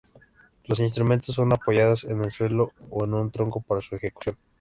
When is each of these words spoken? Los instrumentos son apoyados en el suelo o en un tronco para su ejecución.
Los 0.63 0.79
instrumentos 0.79 1.35
son 1.35 1.53
apoyados 1.53 2.05
en 2.05 2.23
el 2.23 2.31
suelo 2.31 2.71
o 2.89 3.03
en 3.03 3.13
un 3.13 3.29
tronco 3.29 3.61
para 3.61 3.81
su 3.81 3.93
ejecución. 3.95 4.35